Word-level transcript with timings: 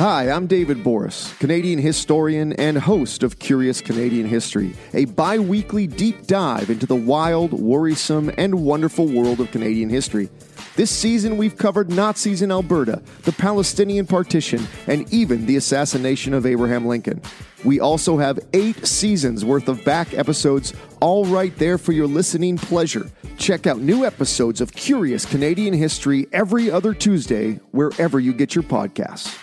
Hi, 0.00 0.30
I'm 0.30 0.46
David 0.46 0.82
Borys, 0.82 1.38
Canadian 1.40 1.78
historian 1.78 2.54
and 2.54 2.78
host 2.78 3.22
of 3.22 3.38
Curious 3.38 3.82
Canadian 3.82 4.26
History, 4.26 4.72
a 4.94 5.04
bi 5.04 5.38
weekly 5.38 5.86
deep 5.86 6.26
dive 6.26 6.70
into 6.70 6.86
the 6.86 6.96
wild, 6.96 7.52
worrisome, 7.52 8.32
and 8.38 8.64
wonderful 8.64 9.06
world 9.06 9.40
of 9.40 9.50
Canadian 9.50 9.90
history. 9.90 10.30
This 10.74 10.90
season, 10.90 11.36
we've 11.36 11.58
covered 11.58 11.90
Nazis 11.90 12.40
in 12.40 12.50
Alberta, 12.50 13.02
the 13.24 13.32
Palestinian 13.32 14.06
partition, 14.06 14.66
and 14.86 15.06
even 15.12 15.44
the 15.44 15.56
assassination 15.56 16.32
of 16.32 16.46
Abraham 16.46 16.86
Lincoln. 16.86 17.20
We 17.62 17.78
also 17.78 18.16
have 18.16 18.40
eight 18.54 18.86
seasons 18.86 19.44
worth 19.44 19.68
of 19.68 19.84
back 19.84 20.14
episodes, 20.14 20.72
all 21.00 21.26
right 21.26 21.54
there 21.58 21.76
for 21.76 21.92
your 21.92 22.06
listening 22.06 22.56
pleasure. 22.56 23.10
Check 23.36 23.66
out 23.66 23.80
new 23.80 24.06
episodes 24.06 24.62
of 24.62 24.72
Curious 24.72 25.26
Canadian 25.26 25.74
History 25.74 26.26
every 26.32 26.70
other 26.70 26.94
Tuesday, 26.94 27.56
wherever 27.72 28.18
you 28.18 28.32
get 28.32 28.54
your 28.54 28.64
podcasts. 28.64 29.36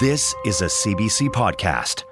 This 0.00 0.34
is 0.46 0.62
a 0.62 0.64
CBC 0.64 1.28
podcast. 1.28 2.04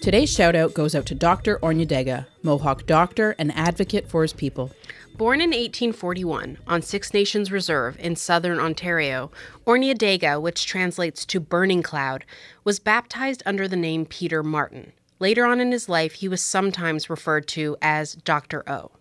Today's 0.00 0.32
shout 0.32 0.54
out 0.54 0.74
goes 0.74 0.94
out 0.94 1.04
to 1.06 1.16
Dr. 1.16 1.58
Oronhyatekha, 1.58 2.26
Mohawk 2.44 2.86
doctor 2.86 3.34
and 3.36 3.50
advocate 3.56 4.08
for 4.08 4.22
his 4.22 4.32
people. 4.32 4.70
Born 5.16 5.40
in 5.40 5.50
1841 5.50 6.58
on 6.68 6.82
Six 6.82 7.12
Nations 7.12 7.50
Reserve 7.50 7.96
in 7.98 8.14
southern 8.14 8.60
Ontario, 8.60 9.32
Oronhyatekha, 9.66 10.40
which 10.40 10.66
translates 10.66 11.26
to 11.26 11.40
burning 11.40 11.82
cloud, 11.82 12.24
was 12.62 12.78
baptized 12.78 13.42
under 13.44 13.66
the 13.66 13.74
name 13.74 14.06
Peter 14.06 14.44
Martin. 14.44 14.92
Later 15.18 15.46
on 15.46 15.58
in 15.58 15.72
his 15.72 15.88
life, 15.88 16.12
he 16.12 16.28
was 16.28 16.42
sometimes 16.42 17.10
referred 17.10 17.48
to 17.48 17.76
as 17.82 18.14
Dr. 18.14 18.62
O. 18.70 18.92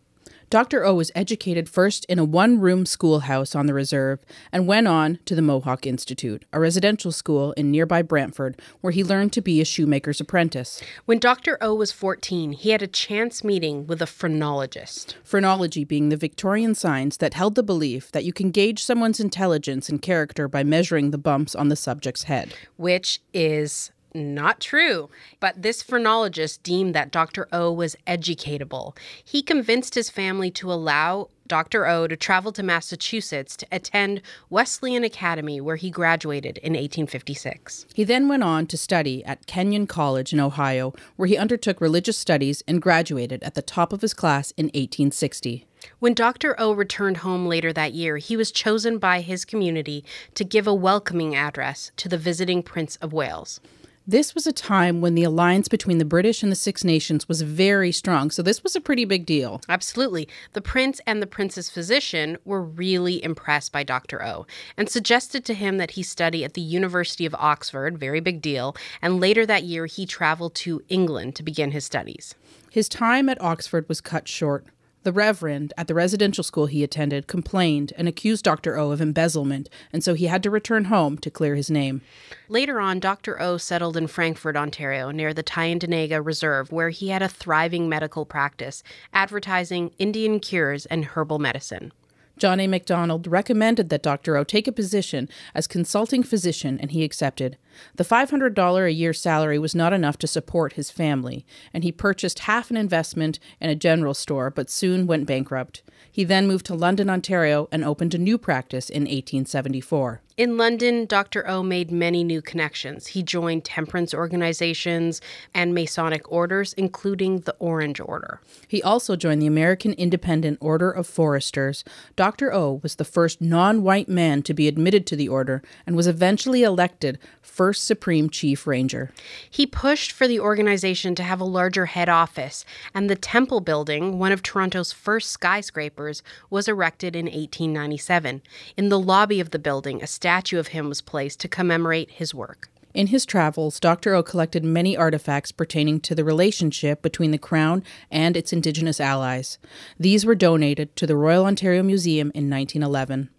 Dr. 0.49 0.85
O 0.85 0.93
was 0.93 1.11
educated 1.15 1.67
first 1.67 2.05
in 2.05 2.19
a 2.19 2.23
one 2.23 2.59
room 2.59 2.85
schoolhouse 2.85 3.55
on 3.55 3.65
the 3.65 3.73
reserve 3.73 4.19
and 4.51 4.67
went 4.67 4.87
on 4.87 5.17
to 5.25 5.33
the 5.33 5.41
Mohawk 5.41 5.87
Institute, 5.87 6.45
a 6.53 6.59
residential 6.59 7.11
school 7.11 7.51
in 7.53 7.71
nearby 7.71 8.03
Brantford, 8.03 8.61
where 8.81 8.91
he 8.91 9.03
learned 9.03 9.33
to 9.33 9.41
be 9.41 9.59
a 9.59 9.65
shoemaker's 9.65 10.21
apprentice. 10.21 10.81
When 11.05 11.17
Dr. 11.19 11.57
O 11.61 11.73
was 11.73 11.91
14, 11.91 12.51
he 12.53 12.69
had 12.69 12.83
a 12.83 12.87
chance 12.87 13.43
meeting 13.43 13.87
with 13.87 14.01
a 14.01 14.07
phrenologist. 14.07 15.17
Phrenology 15.23 15.83
being 15.83 16.09
the 16.09 16.17
Victorian 16.17 16.75
science 16.75 17.17
that 17.17 17.33
held 17.33 17.55
the 17.55 17.63
belief 17.63 18.11
that 18.11 18.23
you 18.23 18.31
can 18.31 18.51
gauge 18.51 18.83
someone's 18.83 19.19
intelligence 19.19 19.89
and 19.89 20.01
character 20.01 20.47
by 20.47 20.63
measuring 20.63 21.09
the 21.09 21.17
bumps 21.17 21.55
on 21.55 21.69
the 21.69 21.75
subject's 21.75 22.23
head. 22.23 22.53
Which 22.77 23.19
is 23.33 23.91
not 24.15 24.59
true. 24.59 25.09
But 25.39 25.61
this 25.61 25.83
phrenologist 25.83 26.63
deemed 26.63 26.95
that 26.95 27.11
Dr. 27.11 27.47
O 27.51 27.71
was 27.71 27.95
educatable. 28.07 28.97
He 29.23 29.41
convinced 29.41 29.95
his 29.95 30.09
family 30.09 30.49
to 30.51 30.71
allow 30.71 31.29
Dr. 31.47 31.85
O 31.85 32.07
to 32.07 32.15
travel 32.15 32.51
to 32.53 32.63
Massachusetts 32.63 33.55
to 33.57 33.67
attend 33.71 34.21
Wesleyan 34.49 35.03
Academy, 35.03 35.61
where 35.61 35.75
he 35.75 35.91
graduated 35.91 36.57
in 36.57 36.73
1856. 36.73 37.85
He 37.93 38.03
then 38.03 38.27
went 38.27 38.41
on 38.41 38.65
to 38.67 38.77
study 38.77 39.23
at 39.25 39.45
Kenyon 39.45 39.85
College 39.85 40.33
in 40.33 40.39
Ohio, 40.39 40.93
where 41.17 41.27
he 41.27 41.37
undertook 41.37 41.79
religious 41.79 42.17
studies 42.17 42.63
and 42.67 42.81
graduated 42.81 43.43
at 43.43 43.53
the 43.53 43.61
top 43.61 43.93
of 43.93 44.01
his 44.01 44.13
class 44.13 44.51
in 44.57 44.67
1860. 44.67 45.67
When 45.99 46.15
Dr. 46.15 46.59
O 46.59 46.71
returned 46.71 47.17
home 47.17 47.45
later 47.45 47.71
that 47.71 47.93
year, 47.93 48.17
he 48.17 48.35
was 48.35 48.51
chosen 48.51 48.97
by 48.97 49.21
his 49.21 49.45
community 49.45 50.03
to 50.33 50.43
give 50.43 50.65
a 50.65 50.73
welcoming 50.73 51.35
address 51.35 51.91
to 51.97 52.09
the 52.09 52.17
visiting 52.17 52.63
Prince 52.63 52.95
of 52.97 53.13
Wales. 53.13 53.59
This 54.07 54.35
was 54.35 54.45
a 54.45 54.53
time 54.53 55.01
when 55.01 55.15
the 55.15 55.23
alliance 55.23 55.67
between 55.67 55.97
the 55.97 56.05
British 56.05 56.43
and 56.43 56.51
the 56.51 56.55
Six 56.55 56.83
Nations 56.83 57.27
was 57.27 57.41
very 57.41 57.91
strong, 57.91 58.29
so 58.29 58.43
this 58.43 58.61
was 58.61 58.75
a 58.75 58.81
pretty 58.81 59.03
big 59.03 59.25
deal. 59.25 59.61
Absolutely. 59.67 60.29
The 60.53 60.61
prince 60.61 61.01
and 61.07 61.23
the 61.23 61.27
prince's 61.27 61.71
physician 61.71 62.37
were 62.45 62.61
really 62.61 63.23
impressed 63.23 63.71
by 63.71 63.81
Dr. 63.81 64.23
O 64.23 64.45
and 64.77 64.87
suggested 64.87 65.43
to 65.45 65.55
him 65.55 65.77
that 65.77 65.91
he 65.91 66.03
study 66.03 66.43
at 66.43 66.53
the 66.53 66.61
University 66.61 67.25
of 67.25 67.33
Oxford, 67.33 67.97
very 67.97 68.19
big 68.19 68.43
deal, 68.43 68.75
and 69.01 69.19
later 69.19 69.43
that 69.43 69.63
year 69.63 69.87
he 69.87 70.05
traveled 70.05 70.53
to 70.53 70.83
England 70.87 71.35
to 71.37 71.41
begin 71.41 71.71
his 71.71 71.85
studies. 71.85 72.35
His 72.69 72.87
time 72.87 73.27
at 73.27 73.41
Oxford 73.41 73.89
was 73.89 74.01
cut 74.01 74.27
short. 74.27 74.67
The 75.05 75.13
Reverend 75.13 75.71
at 75.77 75.85
the 75.85 75.93
residential 75.93 76.43
school 76.43 76.65
he 76.65 76.83
attended 76.83 77.27
complained 77.27 77.93
and 77.95 78.07
accused 78.07 78.43
Dr. 78.43 78.75
O 78.75 78.89
of 78.89 78.99
embezzlement, 78.99 79.69
and 79.93 80.03
so 80.03 80.15
he 80.15 80.25
had 80.25 80.41
to 80.41 80.49
return 80.49 80.85
home 80.85 81.19
to 81.19 81.29
clear 81.29 81.53
his 81.53 81.69
name. 81.69 82.01
Later 82.49 82.79
on, 82.79 82.99
Dr. 82.99 83.39
O 83.39 83.57
settled 83.57 83.97
in 83.97 84.07
Frankford, 84.07 84.57
Ontario, 84.57 85.11
near 85.11 85.31
the 85.31 85.43
Tyendinaga 85.43 86.25
Reserve, 86.25 86.71
where 86.71 86.89
he 86.89 87.09
had 87.09 87.21
a 87.21 87.29
thriving 87.29 87.87
medical 87.87 88.25
practice, 88.25 88.81
advertising 89.13 89.91
Indian 89.99 90.39
cures 90.39 90.87
and 90.87 91.05
herbal 91.05 91.37
medicine. 91.37 91.91
John 92.37 92.59
A. 92.59 92.67
MacDonald 92.67 93.27
recommended 93.27 93.89
that 93.89 94.03
Dr. 94.03 94.35
O 94.35 94.43
take 94.43 94.67
a 94.67 94.71
position 94.71 95.29
as 95.53 95.67
consulting 95.67 96.21
physician, 96.21 96.77
and 96.79 96.91
he 96.91 97.03
accepted. 97.03 97.57
The 97.95 98.03
$500 98.03 98.85
a 98.85 98.91
year 98.91 99.13
salary 99.13 99.57
was 99.57 99.73
not 99.73 99.93
enough 99.93 100.17
to 100.19 100.27
support 100.27 100.73
his 100.73 100.91
family, 100.91 101.45
and 101.73 101.83
he 101.83 101.91
purchased 101.91 102.39
half 102.39 102.69
an 102.69 102.77
investment 102.77 103.39
in 103.61 103.69
a 103.69 103.75
general 103.75 104.13
store 104.13 104.49
but 104.49 104.69
soon 104.69 105.07
went 105.07 105.27
bankrupt. 105.27 105.81
He 106.11 106.23
then 106.23 106.47
moved 106.47 106.65
to 106.67 106.75
London, 106.75 107.09
Ontario, 107.09 107.69
and 107.71 107.83
opened 107.83 108.13
a 108.13 108.17
new 108.17 108.37
practice 108.37 108.89
in 108.89 109.03
1874. 109.03 110.21
In 110.37 110.57
London, 110.57 111.05
Dr. 111.05 111.47
O 111.47 111.63
made 111.63 111.91
many 111.91 112.21
new 112.21 112.41
connections. 112.41 113.07
He 113.07 113.23
joined 113.23 113.63
temperance 113.63 114.13
organizations 114.13 115.21
and 115.53 115.73
Masonic 115.73 116.29
orders, 116.29 116.73
including 116.73 117.39
the 117.41 117.55
Orange 117.57 118.01
Order. 118.01 118.41
He 118.67 118.83
also 118.83 119.15
joined 119.15 119.41
the 119.41 119.47
American 119.47 119.93
Independent 119.93 120.57
Order 120.59 120.91
of 120.91 121.07
Foresters. 121.07 121.85
Dr. 122.17 122.51
O 122.51 122.81
was 122.83 122.95
the 122.95 123.05
first 123.05 123.39
non 123.39 123.81
white 123.81 124.09
man 124.09 124.43
to 124.43 124.53
be 124.53 124.67
admitted 124.67 125.07
to 125.07 125.15
the 125.15 125.29
order 125.29 125.63
and 125.87 125.95
was 125.95 126.05
eventually 126.05 126.63
elected 126.63 127.17
first 127.41 127.85
Supreme 127.85 128.29
Chief 128.29 128.67
Ranger. 128.67 129.13
He 129.49 129.65
pushed 129.65 130.11
for 130.11 130.27
the 130.27 130.41
organization 130.41 131.15
to 131.15 131.23
have 131.23 131.39
a 131.39 131.45
larger 131.45 131.85
head 131.85 132.09
office, 132.09 132.65
and 132.93 133.09
the 133.09 133.15
Temple 133.15 133.61
Building, 133.61 134.19
one 134.19 134.33
of 134.33 134.43
Toronto's 134.43 134.91
first 134.91 135.29
skyscrapers, 135.29 136.21
was 136.49 136.67
erected 136.67 137.15
in 137.15 137.27
1897. 137.27 138.41
In 138.75 138.89
the 138.89 138.99
lobby 138.99 139.39
of 139.39 139.51
the 139.51 139.59
building, 139.59 140.03
a 140.03 140.07
statue 140.25 140.57
of 140.57 140.69
him 140.69 140.89
was 140.89 141.03
placed 141.03 141.39
to 141.39 141.47
commemorate 141.47 142.09
his 142.09 142.33
work. 142.33 142.69
In 142.95 143.07
his 143.07 143.27
travels, 143.27 143.79
Dr. 143.79 144.15
O 144.15 144.23
collected 144.23 144.63
many 144.63 144.97
artifacts 144.97 145.51
pertaining 145.51 145.99
to 145.99 146.15
the 146.15 146.23
relationship 146.23 147.03
between 147.03 147.29
the 147.29 147.37
Crown 147.37 147.83
and 148.09 148.35
its 148.35 148.51
Indigenous 148.51 148.99
allies. 148.99 149.59
These 149.99 150.25
were 150.25 150.33
donated 150.33 150.95
to 150.95 151.05
the 151.05 151.15
Royal 151.15 151.45
Ontario 151.45 151.83
Museum 151.83 152.31
in 152.33 152.49
1911. 152.49 153.29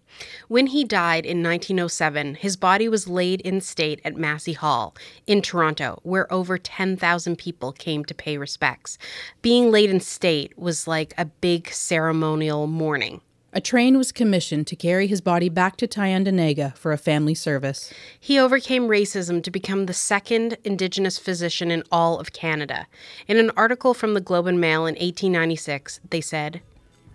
When 0.47 0.67
he 0.67 0.85
died 0.85 1.25
in 1.25 1.43
1907, 1.43 2.35
his 2.35 2.55
body 2.55 2.87
was 2.87 3.09
laid 3.09 3.41
in 3.41 3.59
state 3.59 3.99
at 4.05 4.15
Massey 4.15 4.53
Hall 4.53 4.95
in 5.25 5.41
Toronto, 5.41 5.99
where 6.03 6.31
over 6.31 6.57
10,000 6.57 7.35
people 7.35 7.73
came 7.73 8.05
to 8.05 8.15
pay 8.15 8.37
respects. 8.37 8.97
Being 9.41 9.71
laid 9.71 9.89
in 9.89 9.99
state 9.99 10.57
was 10.57 10.87
like 10.87 11.13
a 11.17 11.25
big 11.25 11.67
ceremonial 11.67 12.65
mourning. 12.65 13.19
A 13.57 13.59
train 13.59 13.97
was 13.97 14.11
commissioned 14.11 14.67
to 14.67 14.75
carry 14.75 15.07
his 15.07 15.19
body 15.19 15.49
back 15.49 15.77
to 15.77 15.87
Tyendinaga 15.87 16.77
for 16.77 16.91
a 16.91 16.97
family 16.97 17.33
service. 17.33 17.91
He 18.19 18.37
overcame 18.37 18.87
racism 18.87 19.41
to 19.41 19.49
become 19.49 19.87
the 19.87 19.95
second 19.95 20.59
Indigenous 20.63 21.17
physician 21.17 21.71
in 21.71 21.81
all 21.91 22.19
of 22.19 22.33
Canada. 22.33 22.85
In 23.27 23.37
an 23.37 23.49
article 23.57 23.95
from 23.95 24.13
the 24.13 24.21
Globe 24.21 24.45
and 24.45 24.61
Mail 24.61 24.81
in 24.81 24.93
1896, 24.93 26.01
they 26.11 26.21
said 26.21 26.61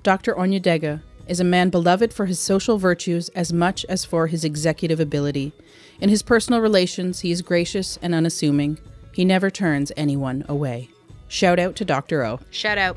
Dr. 0.03 0.35
Oronhyatekha 0.35 1.01
is 1.29 1.39
a 1.39 1.45
man 1.45 1.71
beloved 1.71 2.13
for 2.13 2.27
his 2.27 2.41
social 2.41 2.77
virtues 2.77 3.29
as 3.37 3.53
much 3.53 3.85
as 3.85 4.05
for 4.05 4.27
his 4.27 4.45
executive 4.45 4.99
ability. 4.99 5.53
In 6.01 6.09
his 6.09 6.25
personal 6.25 6.61
relations, 6.61 7.21
he 7.21 7.31
is 7.31 7.41
gracious 7.41 8.01
and 8.03 8.17
unassuming. 8.17 8.79
He 9.13 9.25
never 9.25 9.49
turns 9.49 9.93
anyone 9.97 10.45
away. 10.49 10.91
Shout 11.29 11.61
out 11.61 11.77
to 11.77 11.85
Dr. 11.85 12.25
O. 12.25 12.41
Shout 12.51 12.79
out. 12.79 12.97